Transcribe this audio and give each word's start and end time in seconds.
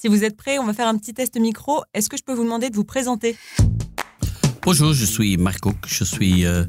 Si 0.00 0.06
vous 0.06 0.22
êtes 0.22 0.36
prêts, 0.36 0.60
on 0.60 0.64
va 0.64 0.74
faire 0.74 0.86
un 0.86 0.96
petit 0.96 1.12
test 1.12 1.36
micro. 1.40 1.82
Est-ce 1.92 2.08
que 2.08 2.16
je 2.16 2.22
peux 2.22 2.32
vous 2.32 2.44
demander 2.44 2.70
de 2.70 2.76
vous 2.76 2.84
présenter? 2.84 3.36
Bonjour, 4.62 4.92
je 4.92 5.04
suis 5.04 5.36
Marc 5.36 5.58
Cook. 5.58 5.74
Je 5.88 6.04
suis 6.04 6.46
euh, 6.46 6.64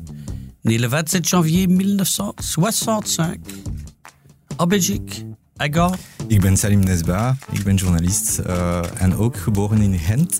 né 0.65 0.79
le 0.79 0.87
27 0.87 1.27
janvier 1.27 1.67
1965 1.67 3.39
en 4.57 4.65
Belgique, 4.65 5.27
à 5.59 5.69
Gand. 5.69 5.91
Ik 6.27 6.41
ben 6.41 6.57
Salim 6.57 6.79
Nesba, 6.79 7.37
ik 7.51 7.63
ben 7.63 7.75
journalist 7.75 8.41
uh, 8.47 8.81
en 8.97 9.15
ook 9.15 9.37
geboren 9.37 9.81
in 9.81 9.99
Gent. 9.99 10.39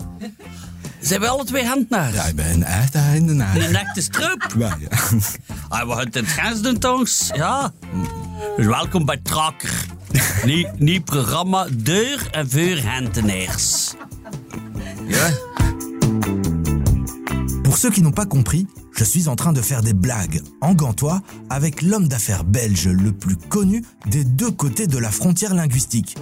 Zijn 1.00 1.21
we 1.21 1.28
alle 1.28 1.46
twee 1.46 1.66
handnaars? 1.66 2.16
Ja, 2.16 2.26
ik 2.26 2.36
ben 2.36 2.52
een 2.54 2.64
echte 2.64 2.98
Gentenaar. 2.98 3.56
Een 3.56 3.76
echte 3.76 4.02
strup. 4.02 4.54
Ja, 4.58 4.78
ja. 4.80 4.88
Ah, 5.68 5.88
we 5.88 5.96
hebben 5.96 6.24
het 6.24 6.32
Gens 6.32 6.62
doen, 6.62 6.80
tongs. 6.80 7.30
Ja. 7.36 7.71
Dus 8.58 8.66
welkom 8.66 9.06
bij 9.06 9.18
Trakker. 9.18 9.98
Nieuw, 10.46 11.02
programma 11.02 11.68
Deur 11.70 12.20
en. 12.34 13.96
Pour 17.63 17.77
ceux 17.77 17.91
qui 17.91 18.02
n'ont 18.02 18.12
pas 18.12 18.26
compris, 18.26 18.68
je 18.95 19.04
suis 19.04 19.27
en 19.27 19.35
train 19.35 19.54
de 19.54 19.62
faire 19.62 19.82
des 19.82 19.94
blagues 19.94 20.41
en 20.62 20.73
gantois 20.73 21.22
avec 21.49 21.82
l'homme 21.82 22.08
d'affaires 22.08 22.44
belge 22.44 22.88
le 22.88 23.12
plus 23.12 23.35
connu 23.35 23.84
des 24.08 24.23
deux 24.23 24.52
côtés 24.52 24.88
de 24.88 24.98
la 24.98 25.12
frontière 25.12 25.54
linguistique. 25.54 26.18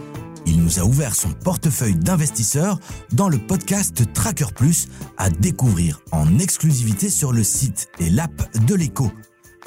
Il 0.46 0.62
nous 0.62 0.80
a 0.80 0.84
ouvert 0.84 1.16
son 1.16 1.32
portefeuille 1.32 1.96
d'investisseurs 1.96 2.80
dans 3.12 3.30
le 3.30 3.38
podcast 3.38 4.02
Tracker 4.13 4.48
Plus 4.55 4.88
à 5.18 5.30
découvrir 5.30 6.02
en 6.12 6.40
exclusivité 6.40 7.10
sur 7.10 7.34
le 7.34 7.44
site 7.44 7.90
et 7.99 8.10
l'app 8.10 8.55
de 8.66 8.76
l'écho. 8.76 9.12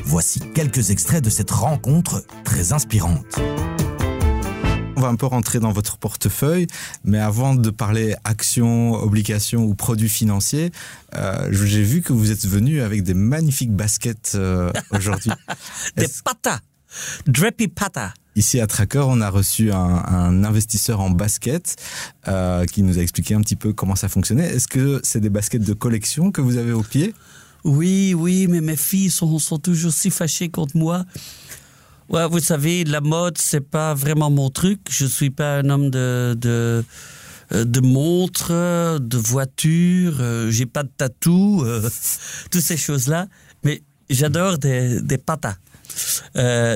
Voici 0.05 0.41
quelques 0.55 0.91
extraits 0.91 1.23
de 1.23 1.31
cette 1.31 1.51
rencontre 1.51 2.25
très 2.45 2.73
inspirante. 2.73 3.39
On 5.01 5.05
va 5.05 5.09
un 5.09 5.17
peu 5.17 5.25
rentrer 5.25 5.61
dans 5.61 5.73
votre 5.73 5.97
portefeuille, 5.97 6.67
mais 7.05 7.19
avant 7.19 7.55
de 7.55 7.71
parler 7.71 8.17
actions, 8.25 8.93
obligations 8.93 9.65
ou 9.65 9.75
produits 9.75 10.11
financiers, 10.11 10.73
euh, 11.15 11.49
j'ai 11.53 11.83
vu 11.83 12.03
que 12.03 12.13
vous 12.13 12.31
êtes 12.31 12.47
venu 12.47 12.83
avec 12.83 13.03
des 13.03 13.15
magnifiques 13.15 13.73
baskets 13.73 14.33
euh, 14.35 14.71
aujourd'hui. 14.91 15.31
De 15.97 16.03
Est-ce- 16.03 16.23
pata. 16.23 16.61
Drippy 17.27 17.69
pata. 17.69 18.13
Ici 18.37 18.61
à 18.61 18.67
Tracker, 18.67 19.05
on 19.07 19.23
a 19.23 19.31
reçu 19.31 19.73
un, 19.73 19.79
un 19.79 20.45
investisseur 20.45 21.01
en 21.01 21.09
basket 21.09 21.77
euh, 22.29 22.67
qui 22.67 22.83
nous 22.83 22.99
a 22.99 23.01
expliqué 23.01 23.33
un 23.35 23.41
petit 23.41 23.57
peu 23.57 23.73
comment 23.73 23.97
ça 23.97 24.11
fonctionnait. 24.11 24.55
Est-ce 24.55 24.69
que 24.69 25.01
c'est 25.03 25.21
des 25.21 25.31
baskets 25.31 25.63
de 25.65 25.73
collection 25.73 26.31
que 26.31 26.43
vous 26.43 26.59
avez 26.59 26.73
au 26.73 26.83
pied? 26.83 27.15
Oui, 27.65 28.13
oui, 28.15 28.49
mais 28.49 28.61
mes 28.61 28.77
filles 28.77 29.11
sont, 29.11 29.39
sont 29.39 29.59
toujours 29.59 29.93
si 29.95 30.11
fâchées 30.11 30.51
contre 30.51 30.77
moi. 30.77 31.07
Ouais, 32.11 32.27
vous 32.27 32.41
savez, 32.41 32.83
la 32.83 33.01
mode, 33.01 33.39
c'est 33.39 33.61
pas 33.61 33.95
vraiment 33.95 34.31
mon 34.31 34.51
truc. 34.51 34.81
Je 34.91 35.07
suis 35.07 35.31
pas 35.31 35.59
un 35.59 35.71
homme 35.71 35.91
de, 35.91 36.35
de, 36.37 36.85
euh, 37.53 37.65
montres, 37.85 38.99
de 38.99 39.17
voitures, 39.17 40.17
euh, 40.19 40.51
j'ai 40.51 40.67
pas 40.67 40.83
de 40.83 40.89
tatou, 40.89 41.63
euh, 41.65 41.89
toutes 42.51 42.63
ces 42.63 42.77
choses-là. 42.77 43.29
Mais 43.63 43.85
j'adore 44.09 44.59
des, 44.59 45.01
des 45.01 45.19
patas. 45.19 45.55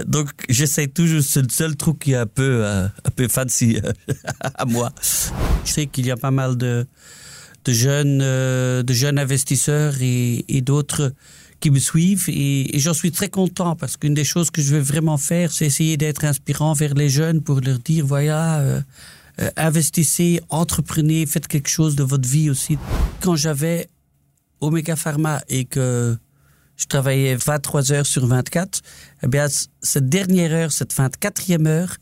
Donc, 0.07 0.29
j'essaie 0.49 0.87
toujours, 0.87 1.23
c'est 1.23 1.43
le 1.43 1.49
seul 1.49 1.75
truc 1.75 1.99
qui 1.99 2.12
est 2.12 2.17
un 2.17 2.27
peu, 2.27 2.65
un 2.65 3.11
peu 3.17 3.27
fancy 3.27 3.81
à 4.41 4.65
moi. 4.65 4.93
Je 5.65 5.73
sais 5.73 5.87
qu'il 5.87 6.07
y 6.07 6.12
a 6.12 6.17
pas 6.17 6.31
mal 6.31 6.57
de, 6.57 6.87
de 7.65 7.73
jeunes, 7.73 8.20
euh, 8.23 8.83
de 8.83 8.93
jeunes 8.93 9.19
investisseurs 9.19 9.95
et, 10.01 10.45
et 10.48 10.61
d'autres 10.61 11.12
qui 11.61 11.71
me 11.71 11.79
suivent 11.79 12.29
et, 12.29 12.77
et 12.77 12.79
j'en 12.79 12.95
suis 12.95 13.11
très 13.11 13.29
content 13.29 13.75
parce 13.75 13.97
qu'une 13.97 14.15
des 14.15 14.25
choses 14.25 14.51
que 14.51 14.61
je 14.61 14.75
veux 14.75 14.83
vraiment 14.83 15.17
faire, 15.17 15.51
c'est 15.53 15.67
essayer 15.67 15.97
d'être 15.97 16.25
inspirant 16.25 16.75
vers 16.75 16.95
les 16.95 17.09
jeunes 17.09 17.41
pour 17.41 17.61
leur 17.61 17.79
dire 17.79 18.05
voilà, 18.05 18.61
euh, 18.61 18.81
euh, 19.41 19.51
investissez, 19.56 20.41
entreprenez, 20.51 21.27
faites 21.27 21.48
quelque 21.48 21.71
chose 21.71 21.97
de 21.97 22.03
votre 22.03 22.29
vie 22.29 22.51
aussi. 22.51 22.79
Quand 23.21 23.37
j'avais 23.37 23.89
Omega 24.61 24.97
Pharma 24.97 25.43
et 25.49 25.65
que 25.65 26.17
je 26.77 26.87
travaillais 26.87 27.37
23 27.37 27.93
heures 27.93 28.06
sur 28.06 28.27
24, 28.27 28.83
eh 29.22 29.27
bien, 29.27 29.47
cette 29.81 30.09
dernière 30.09 30.53
heure, 30.53 30.72
cette 30.72 30.94
24e 30.94 31.67
heure, 31.67 31.97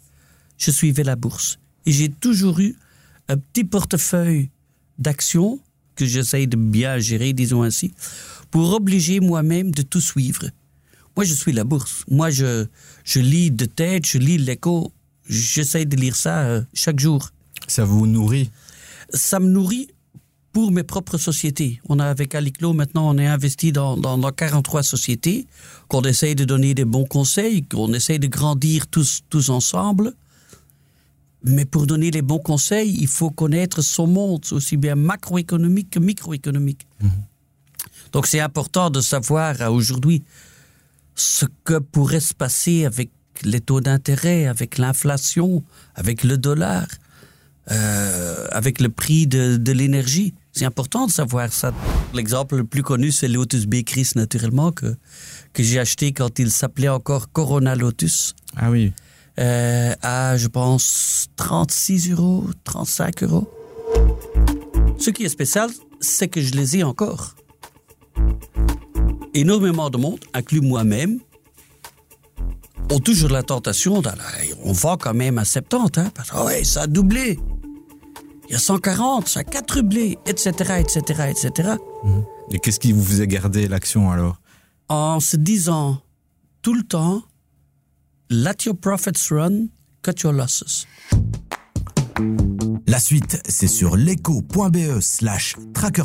je 0.59 0.71
suivais 0.71 1.05
la 1.05 1.17
bourse. 1.17 1.59
Et 1.87 1.93
j'ai 1.93 2.09
toujours 2.09 2.61
eu 2.61 2.77
un 3.29 3.37
petit 3.37 3.65
portefeuille 3.65 4.51
d'actions 5.03 5.61
que 5.97 6.07
j'essaye 6.07 6.47
de 6.47 6.57
bien 6.57 6.99
gérer, 6.99 7.33
disons 7.33 7.63
ainsi, 7.63 7.93
pour 8.51 8.73
obliger 8.73 9.21
moi-même 9.21 9.71
de 9.73 9.83
tout 9.83 10.01
suivre. 10.01 10.45
Moi, 11.17 11.25
je 11.25 11.35
suis 11.35 11.53
la 11.53 11.65
bourse. 11.65 12.05
Moi, 12.09 12.31
je, 12.31 12.67
je 13.05 13.21
lis 13.21 13.51
de 13.51 13.67
tête, 13.67 14.07
je 14.07 14.19
lis 14.19 14.39
l'écho. 14.39 14.93
J'essaye 15.29 15.87
de 15.87 15.97
lire 15.97 16.17
ça 16.17 16.41
euh, 16.45 16.63
chaque 16.73 16.99
jour. 16.99 17.29
Ça 17.69 17.85
vous 17.85 18.07
nourrit? 18.07 18.51
Ça 19.13 19.39
me 19.39 19.49
nourrit 19.49 19.89
pour 20.53 20.71
mes 20.71 20.83
propres 20.83 21.19
sociétés. 21.19 21.81
On 21.89 21.99
a 21.99 22.07
avec 22.07 22.35
Aliclo, 22.35 22.73
maintenant, 22.73 23.09
on 23.15 23.19
est 23.19 23.27
investi 23.27 23.73
dans, 23.73 23.97
dans, 23.97 24.19
dans 24.19 24.31
43 24.31 24.83
sociétés, 24.83 25.47
qu'on 25.89 26.03
essaye 26.03 26.35
de 26.35 26.45
donner 26.45 26.75
des 26.75 26.85
bons 26.85 27.07
conseils, 27.07 27.63
qu'on 27.63 27.93
essaye 27.93 28.19
de 28.19 28.27
grandir 28.27 28.87
tous, 28.87 29.23
tous 29.31 29.51
ensemble. 29.51 30.15
Mais 31.45 31.65
pour 31.65 31.87
donner 31.87 32.11
les 32.11 32.23
bons 32.23 32.39
conseils, 32.39 32.97
il 33.01 33.09
faut 33.09 33.31
connaître 33.31 33.83
son 33.83 34.07
monde, 34.07 34.45
aussi 34.53 34.77
bien 34.77 34.95
macroéconomique 34.95 35.91
que 35.91 35.99
microéconomique. 35.99 36.87
Donc 38.13 38.27
c'est 38.27 38.41
important 38.41 38.91
de 38.91 39.01
savoir 39.01 39.73
aujourd'hui 39.73 40.23
ce 41.15 41.47
que 41.65 41.79
pourrait 41.79 42.21
se 42.21 42.35
passer 42.35 42.85
avec 42.85 43.11
les 43.43 43.61
taux 43.61 43.81
d'intérêt, 43.81 44.47
avec 44.47 44.79
l'inflation, 44.79 45.65
avec 45.95 46.23
le 46.23 46.37
dollar, 46.39 46.87
euh, 47.71 48.47
avec 48.51 48.81
le 48.81 48.89
prix 48.89 49.27
de, 49.27 49.57
de 49.57 49.73
l'énergie. 49.73 50.35
C'est 50.53 50.65
important 50.67 51.07
de 51.07 51.13
savoir 51.13 51.53
ça. 51.53 51.73
L'exemple 52.15 52.57
le 52.57 52.65
plus 52.65 52.83
connu, 52.83 53.11
c'est 53.11 53.29
Lotus 53.29 53.67
B. 53.67 53.83
Chris, 53.85 54.11
naturellement, 54.17 54.71
que, 54.71 54.97
que 55.55 55.63
j'ai 55.63 55.79
acheté 55.79 56.13
quand 56.13 56.39
il 56.39 56.51
s'appelait 56.51 56.89
encore 56.89 57.33
Corona 57.33 57.75
Lotus 57.75 58.35
Ah 58.57 58.71
oui. 58.71 58.93
Euh, 59.39 59.95
à, 60.03 60.37
je 60.37 60.49
pense, 60.49 61.29
36 61.37 62.11
euros, 62.13 62.45
35 62.65 63.23
euros. 63.23 63.51
Ce 64.99 65.11
qui 65.11 65.25
est 65.25 65.29
spécial, 65.29 65.71
c'est 66.01 66.29
que 66.29 66.41
je 66.41 66.53
les 66.53 66.79
ai 66.79 66.85
encore. 66.85 67.35
Énormément 69.35 69.89
de 69.91 69.97
monde, 69.97 70.21
inclus 70.35 70.61
moi-même, 70.61 71.19
ont 72.91 72.99
toujours 72.99 73.31
la 73.31 73.43
tentation 73.43 74.03
d'aller. 74.03 74.55
On 74.65 74.73
vend 74.73 74.97
quand 74.97 75.15
même 75.15 75.39
à 75.39 75.45
70, 75.45 76.01
hein, 76.01 76.11
parce 76.15 76.31
que 76.31 76.45
ouais, 76.45 76.65
ça 76.65 76.83
a 76.83 76.87
doublé. 76.87 77.39
Il 78.49 78.53
y 78.53 78.57
a 78.57 78.59
140, 78.59 79.29
ça 79.29 79.41
a 79.41 79.45
quadruplé, 79.45 80.19
etc., 80.27 80.51
etc., 80.81 81.31
etc. 81.31 81.71
Et 82.51 82.59
qu'est-ce 82.59 82.79
qui 82.79 82.93
vous 82.93 83.03
faisait 83.03 83.27
garder 83.27 83.67
l'action 83.67 84.11
alors? 84.11 84.37
En 84.89 85.21
se 85.21 85.37
disant 85.37 85.99
tout 86.61 86.75
le 86.75 86.83
temps, 86.83 87.23
let 88.33 88.65
your 88.65 88.75
profits 88.75 89.31
run, 89.31 89.69
cut 90.03 90.23
your 90.23 90.33
losses. 90.33 90.87
La 92.87 92.99
suite, 92.99 93.41
c'est 93.47 93.69
sur 93.69 93.97
leco.be 93.97 95.01
slash 95.01 95.57
tracker. 95.75 96.05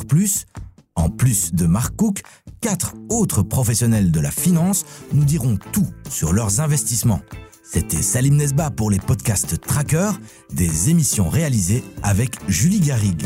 En 0.96 1.10
plus 1.10 1.54
de 1.54 1.66
Mark 1.66 1.96
Cook, 1.96 2.22
quatre 2.60 2.96
autres 3.10 3.44
professionnels 3.44 4.12
de 4.12 4.20
la 4.20 4.32
finance 4.32 4.86
nous 5.14 5.24
diront 5.24 5.58
tout 5.72 5.88
sur 6.10 6.34
leurs 6.34 6.60
investissements. 6.60 7.22
C'était 7.64 8.02
Salim 8.02 8.36
Nesba 8.36 8.72
pour 8.72 8.90
les 8.92 9.00
podcasts 9.00 9.60
Tracker, 9.62 10.12
des 10.52 10.90
émissions 10.90 11.30
réalisées 11.30 11.84
avec 12.04 12.38
Julie 12.48 12.80
Garrigue. 12.80 13.26